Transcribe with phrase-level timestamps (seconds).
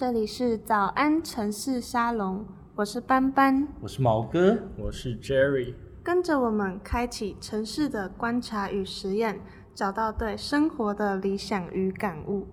[0.00, 2.42] 这里是早安城市沙龙，
[2.74, 9.38] 我是斑斑，我是毛哥，我是 Jerry，跟着我们开启城市的观察与实验，
[9.74, 12.48] 找到对生活的理想与感悟。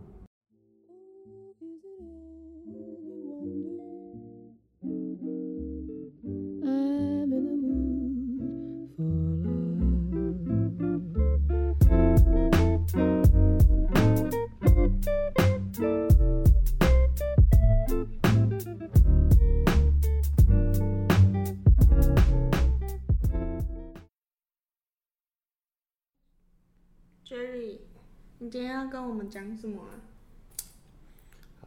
[28.47, 29.91] 你今天要跟我们讲什么啊？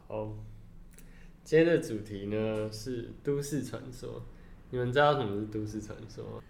[0.07, 0.33] 好，
[1.43, 4.23] 今天的主题呢是都市传说。
[4.71, 6.43] 你们知道什么是都市传说吗？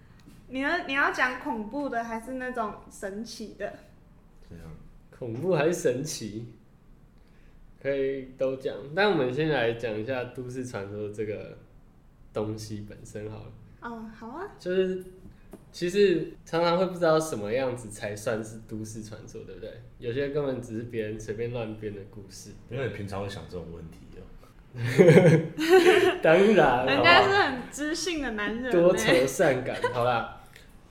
[0.47, 3.73] 你要你要讲恐怖的还是那种神奇的？
[4.49, 4.65] 这样，
[5.19, 6.45] 恐怖还是神奇？
[7.81, 11.57] 可以都讲，但我们先来讲一下都市传说这个
[12.31, 13.51] 东西本身好了。
[13.81, 14.47] 哦，好啊。
[14.57, 15.03] 就是
[15.71, 19.71] 其实常常会不知道什么样子才算是都市传说，对不对？
[19.99, 22.51] 有些根本只是别人随便乱编的故事。
[22.69, 24.21] 因为你平常会想这种问题哦。
[26.21, 29.75] 当然，人家是很知性的男人呢，多愁善感。
[29.93, 30.41] 好啦，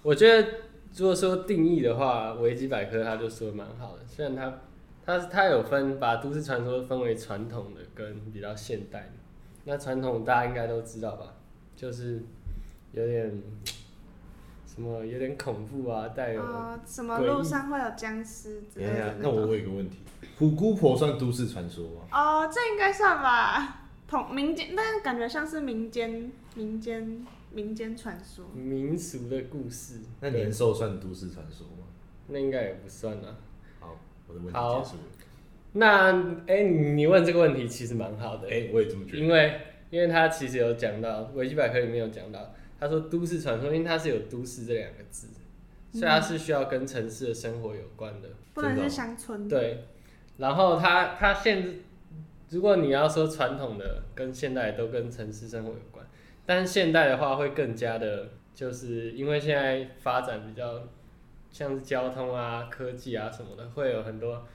[0.02, 0.48] 我觉得
[0.96, 4.02] 如果说定义的话，维基百科他就说得蛮好的。
[4.06, 4.60] 虽然他
[5.04, 9.12] 他他有分把都市传说分为传统的跟比较现代的。
[9.64, 11.34] 那传统大家应该都知道吧，
[11.76, 12.22] 就是
[12.92, 13.42] 有点
[14.72, 19.98] 什么有点恐怖啊，带有哦，什么路上会有僵尸之类的，那我问一个问题：
[20.38, 22.02] 虎姑婆算都市传说吗？
[22.12, 23.88] 哦，这应该算吧。
[24.06, 28.44] 同民间，但是感觉像是民间民间民间传说。
[28.54, 30.00] 民俗的故事。
[30.20, 31.86] 那年兽算都市传说吗？
[32.28, 33.36] 那应该也不算啊。
[33.80, 33.96] 好，
[34.28, 35.02] 我的问题好结束了。
[35.72, 36.12] 那
[36.46, 38.48] 哎、你你问这个问题其实蛮好的。
[38.48, 39.18] 哎、我也这么觉得。
[39.18, 39.60] 因为
[39.90, 45.28] 因为他其实有讲到维基百科里面有讲到，他说都市传说，因为它是有都市这两个字，
[45.92, 48.30] 所以它是需要跟城市的生活有关的。
[48.54, 49.46] 不能是乡村。
[49.46, 49.84] 对，
[50.38, 51.80] 然后它它现
[52.48, 56.04] 如果你要说传统的跟现代都跟城市生活有关，
[56.46, 60.88] 但是现代的话会更加的，就是因为现在发展比较
[61.52, 64.46] 像是交通啊、科技啊什么的，会有很多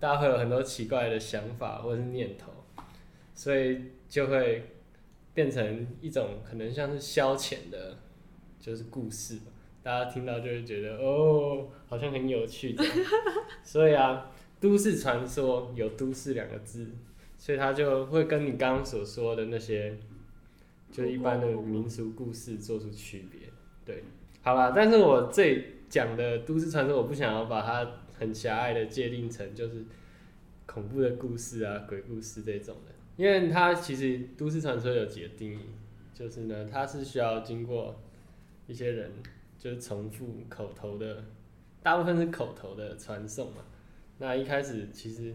[0.00, 2.52] 大家会有很多奇怪的想法或者是念头，
[3.34, 4.73] 所以就会
[5.34, 7.98] 变成一种可能像是消遣的，
[8.58, 9.52] 就是故事吧。
[9.82, 12.92] 大家听到就会觉得哦，好像很有趣这样。
[13.62, 16.86] 所以啊，都市传说有“都市”两个字，
[17.36, 19.98] 所以它就会跟你刚刚所说的那些，
[20.90, 23.40] 就一般的民俗故事做出区别。
[23.84, 24.04] 对，
[24.40, 27.86] 好啦，但是我这讲的都市传说，我不想要把它
[28.18, 29.84] 很狭隘的界定成就是
[30.64, 35.60] 恐怖的故事啊、鬼故事这种的，因为它其实都市传说有几个定义，
[36.12, 37.94] 就是呢，它是需要经过
[38.66, 39.12] 一些人
[39.58, 41.22] 就是重复口头的，
[41.82, 43.58] 大部分是口头的传送嘛。
[44.18, 45.34] 那一开始其实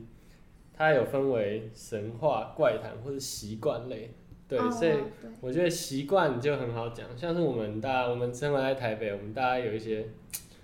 [0.74, 4.12] 它有分为神话、怪谈或者习惯类，
[4.48, 4.94] 对，哦所以
[5.42, 10.08] 我觉得习惯就很好讲，像是我们大家，我们生活在台北，我们大家有一些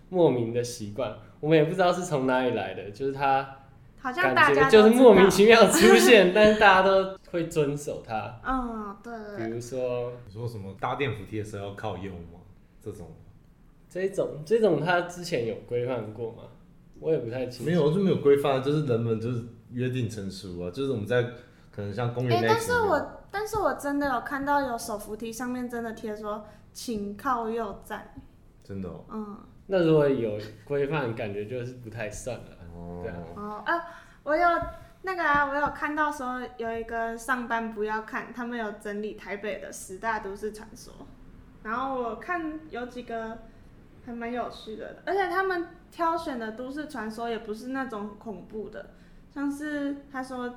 [0.09, 3.57] 莫名的习惯，我们也不知道是从哪里来的，就是它
[4.05, 8.39] 好像大感家就是莫名其妙出现， 但是大家都会遵守它。
[8.45, 9.51] 嗯，对比。
[9.51, 12.39] 如说你说什么搭电扶梯的时候要靠右吗？
[12.79, 13.07] 这种
[13.89, 16.43] 这种这种，他之前有规范过吗？
[16.99, 17.71] 我也不太清楚。
[17.71, 21.23] 没有就没有规范，就是人们就是约定成熟啊，就是我们在
[21.71, 28.13] 可能像公园哎、那一但是我但是我真的有看到有手扶梯上面真的贴说，请靠右站。
[28.63, 29.03] 真的哦。
[29.11, 32.54] 嗯，那如果有规范，感觉就是不太算了。
[33.01, 33.85] 对啊哦，哦啊，
[34.23, 34.47] 我有
[35.03, 40.93] 那个啊，我有看到说有一个上班不要看，他们有整理台北的十大都市传说，
[41.63, 43.39] 然后我看有几个
[44.05, 48.91] 还蛮有趣的，而且他们挑选的都市传说也不是那种恐怖的，
[49.29, 50.55] 像是他说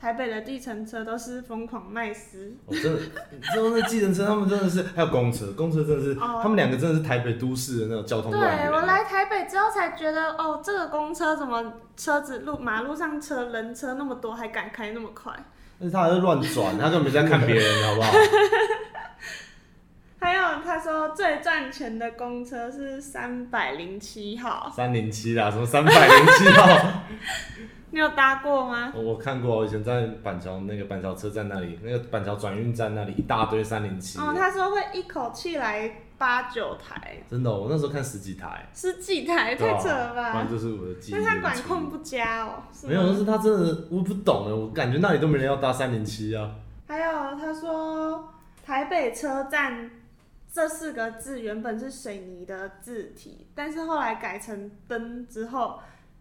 [0.00, 2.98] 台北的计程车都是疯狂卖丝，我真的，
[3.30, 8.40] 你知道那计程车他们真的是，还有公车，公车真的是，哦他们两个真的是台北都市的那种交通对。
[8.40, 15.30] 我来台北之后才觉得，哦，这个公车怎么车子路马路上车人车那么多，还敢开那么快？
[15.78, 18.10] 但是他还是乱转，他根本没在看别人，好不好？
[20.18, 27.02] 还有他说最赚钱的公车是三百零七号，三零七啦，什么三百零七号？
[27.92, 28.92] 你有搭过吗？
[28.94, 40.56] 我我看过，我以前在板桥那个板桥车站那里，那个板桥转运站那里一大堆三零七，哦，他说会一口气来八九台，真的哦、我那时候看十几台，十几台，太扯了吧反正？
[40.56, 42.62] 就是我的记忆那他管控不佳哦。
[42.84, 46.50] 没有，但是他真的我不懂哎，我感觉那里都没人要搭三零七啊。
[46.86, 48.32] 还有他说
[48.64, 49.90] 台北车站
[50.52, 55.78] 这四个字原本是水泥的字体，但是后来改成灯之后，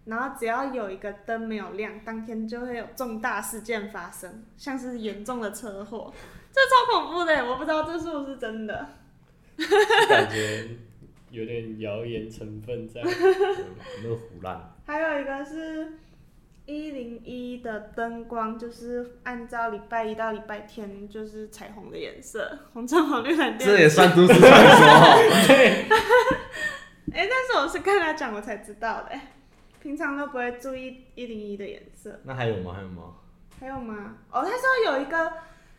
[0.09, 6.11] 然后只要有一个灯没有亮，当天就会有重大事件发生，像是严重的车祸，
[6.51, 8.87] 这超恐怖的，我不知道这是不是真的。
[10.09, 10.67] 感觉
[11.29, 13.01] 有点谣言成分在。
[14.01, 15.99] 那个胡乱，还有一个是
[16.65, 23.67] 一零一的灯光，就是按照礼拜一到礼拜天就是彩虹的颜色，红橙黄绿蓝靛。
[23.67, 24.49] 这也算都市传说。
[27.11, 29.33] 哎、但是我是看他讲我才知道的、哎
[29.81, 32.19] 平常都不会注意一零一的颜色。
[32.23, 32.73] 那还有吗？
[32.75, 33.15] 还有吗？
[33.59, 34.17] 还有吗？
[34.31, 35.33] 哦，他说有一个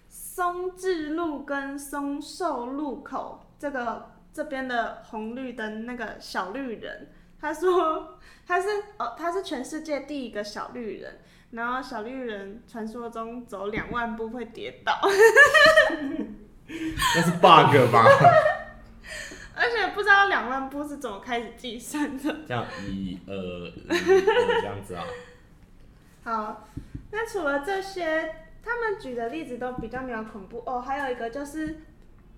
[0.08, 7.11] 松智路跟松寿路口，这个这边的红绿灯那个小绿人，
[7.41, 8.69] 他说 他是
[8.99, 11.20] 哦，他是全世界第一个小绿人。
[11.50, 14.93] 然后小绿人传说中走两万步会跌倒，
[16.69, 18.05] 那是 bug 吧？
[19.61, 22.35] 而且不知道两万步是怎么开始计算的。
[22.49, 25.05] 这样一二一二这样子啊？
[26.25, 26.69] 好，
[27.11, 30.81] 那除了这些，他们举的例子都比较没有恐怖哦。
[30.81, 31.81] 还有一个就是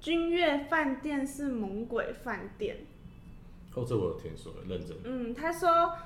[0.01, 2.79] 君悦饭店是猛鬼饭店，
[3.75, 4.97] 哦，这我有听说，认真。
[5.05, 5.97] 嗯，他说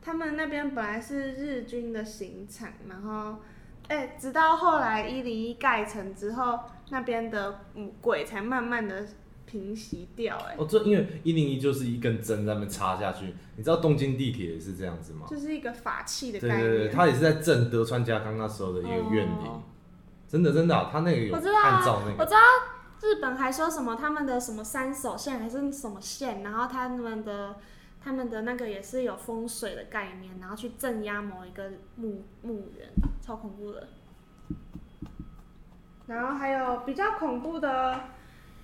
[0.00, 3.40] 他们那边本来是日军的刑场，然后
[3.88, 9.04] 哎、直到后来一零一盖成之后，那边的嗯鬼才慢慢的
[9.50, 15.26] 平息掉、哎，哦，这因为一零一就是一根针在那边插下去，你知道东京地铁也是这样子吗？
[15.28, 16.60] 就是一个法器的概念。
[16.60, 19.62] 对对对，它也是在正德川家康那时候的一个怨灵，哦
[20.28, 22.38] 真的真的啊、他那个有我知道啊按照那个，我知道
[23.02, 27.56] 日本还说什么他们的什么三手线还是什么线，然后他们的
[28.00, 32.88] 他们的那个也是有风水的概念，然后去镇压某一个墓墓园，
[33.20, 33.88] 超恐怖的。
[36.06, 38.00] 然后还有比较恐怖的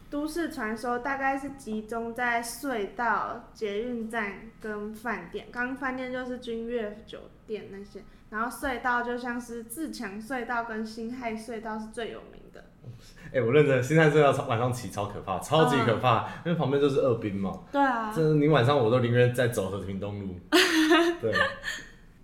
[0.08, 5.46] 都市传说，大概是集中在隧道、捷运站跟饭店。
[5.50, 12.64] 刚刚饭店就是君悦酒店那些，然后隧道就像是自强隧道跟辛亥隧道是最有名的。
[13.34, 20.36] 哎、我认真，现在这要晚上骑超可怕，超级可怕，因为旁边就是二滨嘛，对啊，这你晚上我都宁愿在走和平东路。
[21.20, 21.32] 对，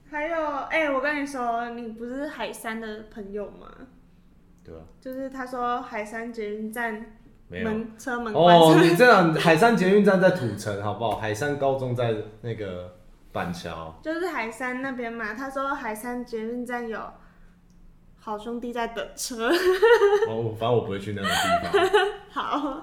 [0.08, 3.67] 还有，哎、我跟你说，你不是海山的朋友吗？
[4.64, 4.82] 对啊？
[5.00, 7.19] 就是他说海山捷运站
[7.52, 7.64] 没有。
[7.69, 11.19] 门车门关哦，你这样，海山捷运站在土城，好不好？
[11.19, 12.96] 海山高中在那个
[13.31, 13.94] 板桥。
[14.02, 15.34] 就是海山那边嘛。
[15.34, 16.99] 他说海山捷运站有
[18.19, 19.50] 好兄弟在等车。
[20.28, 21.90] 哦，反正我不会去那种地方。
[22.32, 22.82] 好，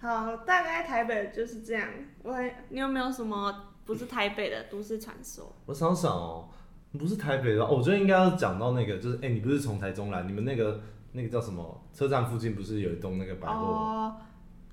[0.00, 1.86] 好，大概台北就是这样。
[2.22, 2.34] 我
[2.70, 3.54] 你有没有什么
[3.84, 5.52] 不是台北的都市传说？
[5.66, 6.48] 我想想哦，
[6.98, 10.80] 不是台北的，哦我觉得应该要讲到那个，就是哎、你不是从台中来，你们那个
[11.12, 11.82] 那个叫什么？
[11.92, 14.16] 车站附近不是有一栋那个百货？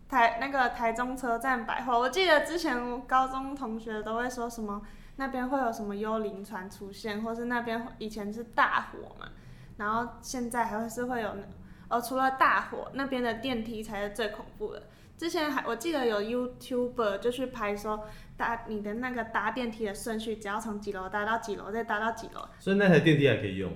[0.07, 4.81] 台那个台中车站百货，我记得之前高中同学都会说什么
[5.18, 9.28] 那边会有什么幽灵船出现，或是那边以前是大火嘛，
[9.75, 11.44] 然后现在还会是会有那
[11.89, 14.83] 哦，除了大火，那边的电梯才是最恐怖的。
[15.18, 18.06] 之前还我记得有 YouTuber 就去拍说
[18.38, 23.72] 搭你的那个搭电梯的顺序，只要从几楼搭到几楼，再搭到几楼，所以那台电梯还可以用。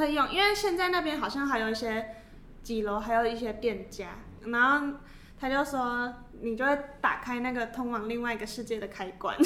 [0.00, 2.14] 可以用，因为现在那边好像还有一些
[2.62, 4.16] 几楼，还有一些店家，
[4.46, 4.96] 然后
[5.38, 9.36] 他就说你就会打开那个通往另外一个世界的开关。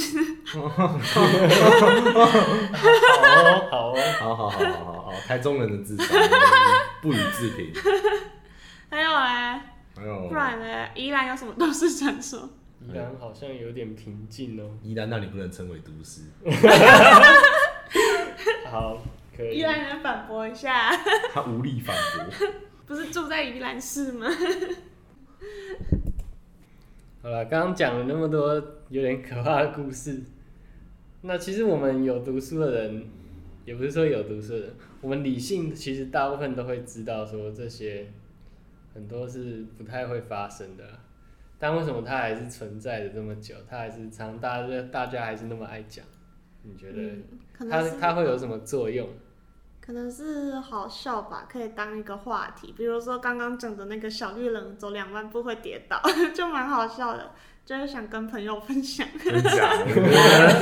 [0.47, 1.01] 好哦，
[3.69, 6.17] 好哦，好好好好好好，台中人的智商
[7.03, 7.73] 不予置评。
[8.89, 10.89] 还有哎，还有不然呢？
[10.95, 12.49] 宜兰有什么都市传说？
[12.81, 14.71] 宜兰好像有点平静哦。
[14.85, 16.21] 宜兰那里不能称为都市，
[18.71, 18.99] 好，
[19.37, 19.63] 可以宜。
[19.63, 20.91] 兰人反驳一下，
[21.33, 22.25] 他无力反驳。
[22.87, 24.29] 不是住在宜兰市吗？
[27.23, 28.55] 好了，刚刚讲了那么多
[28.91, 30.23] 有点可怕的故事，
[31.23, 33.07] 那其实我们有读书的人，
[33.65, 38.07] 也不是说有读书的人，我们理性其实大部分都会知道说这些
[38.93, 40.85] 很多是不太会发生的，
[41.59, 43.55] 但为什么它还是存在的这么久？
[43.67, 46.05] 它还是常大家大家还是那么爱讲？
[46.65, 49.09] 你觉得它它会有什么作用？
[49.81, 52.73] 可能是好笑吧，可以当一个话题。
[52.77, 56.01] 比如说刚刚讲的那个小绿人走两万步会跌倒，
[56.35, 57.33] 就蛮好笑的，
[57.67, 59.07] 就是想跟朋友分享。
[59.23, 60.61] 真假的？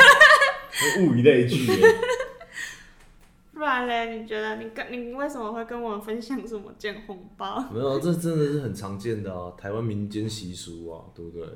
[1.01, 1.67] 物以类聚
[3.55, 3.61] 不。
[3.61, 7.65] 然嘞，你觉得你跟你为什么会跟我们分享什么捡红包？
[7.73, 11.47] 没有，这真的是很常见的啊，台湾民间习俗啊，对不对？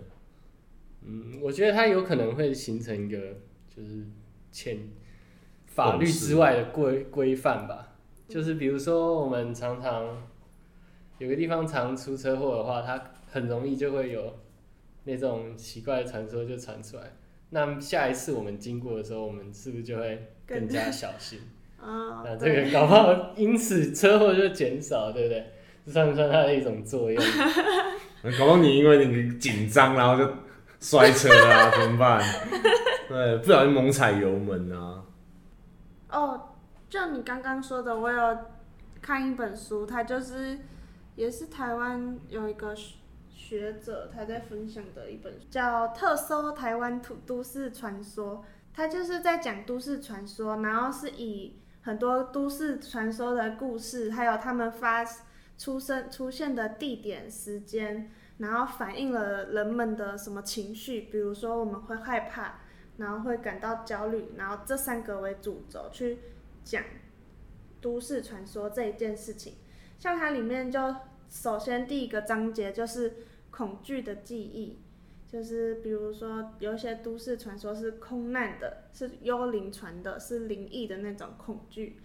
[1.04, 3.18] 嗯，我觉得它有可能会形成一个
[3.68, 4.06] 就是
[4.56, 4.78] 欠
[5.66, 7.92] 法律之外的规规范吧。
[8.26, 10.26] 就是比如说，我们常常
[11.18, 14.34] 有个地方常出车祸的话，它很容易就会有
[15.04, 17.02] 那种奇怪的传说就传出来。
[17.50, 21.38] 那下一次我们经过的时候，我们是不是就会更加 小心？
[21.78, 25.52] 啊、那这个搞不好因此车祸就减少，对不对？
[25.84, 27.22] 这算不算它的一种作用？
[28.38, 30.32] 搞不好你因为你紧张，然后就
[30.80, 32.20] 摔车啊，怎么办？
[33.08, 35.04] 对，不小心猛踩油门啊。
[36.10, 36.48] 哦，
[36.88, 38.38] 就你刚刚说的，我有
[39.02, 40.58] 看一本书，它就是
[41.14, 42.74] 也是台湾有一个
[43.28, 48.36] 学者他在分享的一本，叫《特搜台湾土都市传说》，
[48.74, 55.04] 他就是在讲都市传说，然后是以很多都市传说的故事，还有他们发
[55.58, 62.60] 出生出现的地点、时间，然后反映了人们的什么情绪，比如说我们会害怕。
[62.98, 66.18] 然后会感到焦虑，然后这三个为主轴去
[66.64, 66.82] 讲
[67.80, 69.54] 都市传说这一件事情。
[69.98, 70.96] 像它里面就
[71.28, 73.16] 首先第一个章节就是
[73.50, 74.78] 恐惧的记忆，
[75.28, 82.00] 就是比如说有一些都市传说是空难的，是幽灵传的，是灵异的那种恐惧。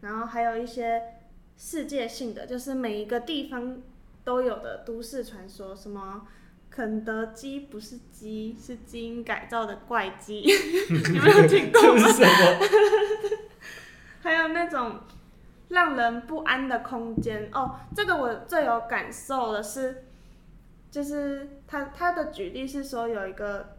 [0.00, 1.02] 然后还有一些
[1.56, 3.82] 世界性的，就是每一个地方
[4.24, 6.28] 都有的都市传说，什么。
[6.74, 10.42] 肯德基不是鸡，是基因改造的怪鸡，
[10.90, 12.08] 你没有听过吗？
[12.08, 12.68] 什么？
[14.20, 14.98] 还有那种
[15.68, 20.02] 让人不安的空间哦，这个我最有感受的是，
[20.90, 23.76] 就是他他的举例是说有一个，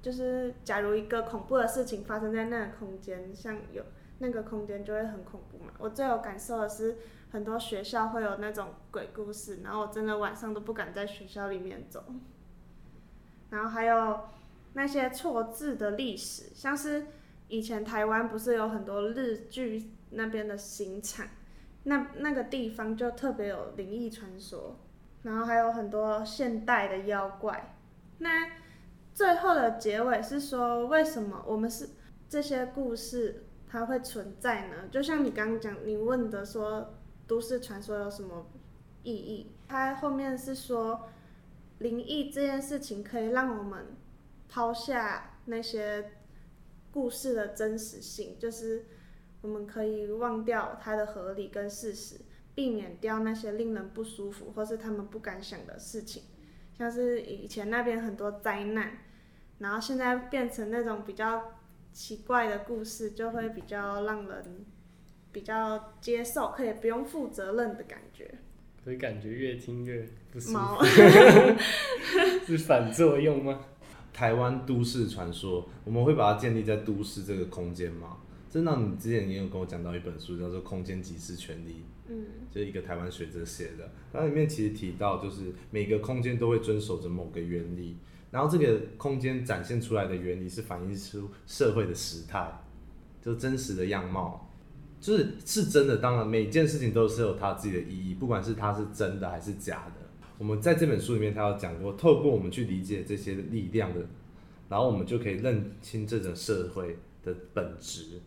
[0.00, 3.84] 就是假如一个恐怖的事情发生在那个空间，像有
[4.20, 5.70] 那个空间就会很恐怖嘛。
[5.78, 6.96] 我最有感受的是，
[7.32, 12.04] 很多学校会有那种鬼故事，然后我真的晚上都不敢在学校里面走。
[13.48, 14.20] 然后还有
[14.74, 17.06] 那些错字的历史，像是
[17.48, 21.26] 以前台湾不是有很多日剧那边的刑场，
[21.84, 24.78] 那那个地方就特别有灵异传说，
[25.22, 27.74] 然后还有很多现代的妖怪。
[28.18, 28.50] 那
[29.14, 31.88] 最后的结尾是说，为什么我们是
[32.28, 34.88] 这些故事它会存在呢？
[34.90, 36.94] 就像你刚刚讲，你问的说
[37.26, 38.46] 都市传说有什么
[39.02, 39.46] 意义？
[39.68, 41.08] 它后面是说。
[41.78, 43.96] 灵异这件事情可以让我们
[44.48, 46.12] 抛下那些
[46.92, 48.84] 故事的真实性，就是
[49.40, 52.20] 我们可以忘掉它的合理跟事实，
[52.54, 56.22] 避免掉那些令人不舒服或是他们不敢想的事情，
[56.78, 58.98] 像是以前那边很多灾难，
[59.58, 61.54] 然后现在变成那种比较
[61.92, 64.64] 奇怪的故事，就会比较让人
[65.32, 68.32] 比较接受，可以不用负责任的感觉。
[68.84, 70.84] 所以感觉越听越不舒毛服，
[72.46, 73.60] 是反作用吗？
[74.12, 78.18] 台湾都市传说，我们会把它建立在都市这个空间吗？
[78.50, 81.70] 真的，你之前也有跟我讲到一本书，叫做《空间即是权利》，
[82.08, 83.90] 嗯，就是一个台湾学者写的。
[84.12, 87.96] 那里面其实提到，就是每个空间都会遵守着某个原理，
[88.30, 92.52] 然后这个空间展现出来的原理是反映出社会的时态，
[93.22, 94.51] 就真实的样貌。
[95.02, 100.06] 就是是真的，当然每件事情都是有它自己的意义，不管是它是真的还是假的。
[100.38, 104.00] 我们在这本书里面，他有讲过，透过我们去理解这些力量的，
[104.68, 108.20] 然后我们就可以认清这种社会的本质。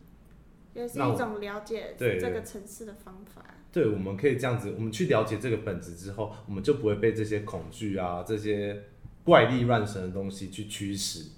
[0.74, 3.42] 也是一种了解这个城市的方法。
[3.72, 8.84] 对，我们可以这样子，我们去了解这个本质之后，我们就不会被这些恐惧啊、这些
[9.24, 11.30] 怪力乱神的东西去驱使。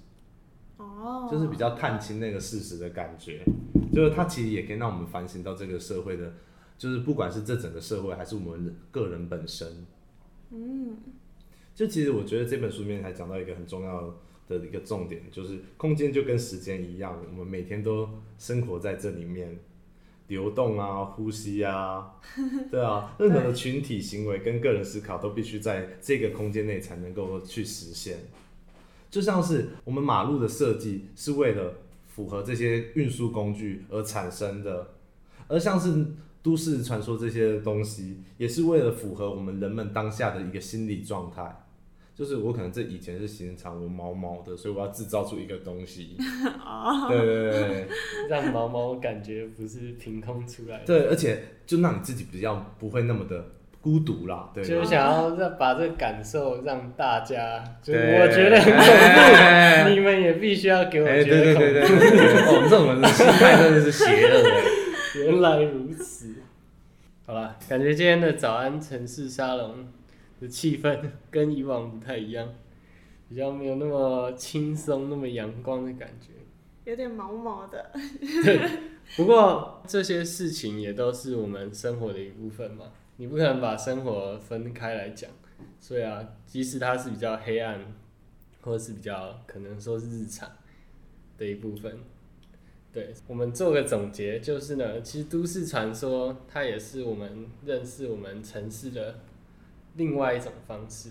[0.98, 3.44] 哦，就是比较探清那个事实的感觉，
[3.92, 6.34] 就是它其实也可以让我们反省到这个社会的，
[6.76, 9.86] 就是不管是这整个社会还是我们个人本身，
[10.50, 10.96] 嗯，
[11.74, 19.56] 就其实我觉得这本书里面还讲到一个很重要的一个重点，就是空间就跟时间一样，我们每天都生活在这里面，
[20.26, 22.14] 流动啊，呼吸啊，
[22.70, 28.18] 对啊， 任何的群体行为跟个人思考都必须在这个空间内才能够去实现。
[29.10, 31.74] 就像是我们马路的设计是为了
[32.06, 34.88] 符合这些运输工具而产生的，
[35.46, 36.06] 而像是
[36.42, 41.64] 都市传说这些东西，也是为了符合我们人们当下的一个心理状态。
[42.14, 46.16] 就是我可能这以前是行场，我毛毛的，所以我要制造出一个东西。
[47.08, 47.88] 对对对对
[48.28, 54.50] 让毛毛感觉不是凭空出来的，对，而且就让你自己比较不会那么的孤独啦。
[54.54, 58.82] 对，就是想要让把这个感受让大家，就是我觉得很恐
[59.84, 62.00] 怖， 你们也必须要给我哎，觉对对得恐怖。
[62.00, 64.50] 对对对，对哦，这种人的心态真的是邪恶的。
[65.24, 66.34] 原来如此。
[67.26, 69.86] 好了，感觉今天的早安城市沙龙
[70.40, 70.98] 的气氛
[71.30, 72.48] 跟以往不太一样，
[73.28, 76.32] 比较没有那么轻松、那么阳光的感觉。
[76.84, 77.90] 有点毛毛的。
[78.44, 78.60] 对
[79.16, 82.86] 不过这些事情也都是我们生活的一部分嘛，
[83.18, 85.30] 你不可能把生活分开来讲。
[85.80, 87.80] 所以啊，即使它是比较黑暗，
[88.62, 90.50] 或者是比较可能说是日常
[91.36, 91.98] 的一部分，
[92.92, 99.20] 对我们做个总结，就是呢，其实都市传说它也是我们认识我们城市的
[99.94, 101.10] 另外一种方式。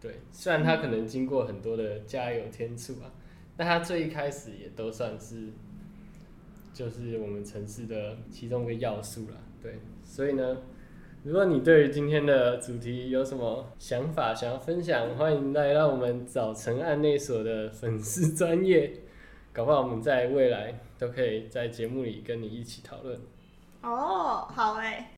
[0.00, 3.12] 对，虽然它可能经过很多的加油添醋啊，
[3.56, 5.50] 但它最一开始也都算是，
[6.74, 9.36] 就是我们城市的其中一个要素啦。
[9.62, 10.58] 对，所以呢。
[11.22, 18.90] 如果你对于今天的主题有什么想法想要分享，欢迎来到我们早晨案内所的粉丝专业，
[19.52, 23.20] 搞不好我们在未来都可以在节目里跟你一起讨论。
[23.82, 25.04] 哦，好诶。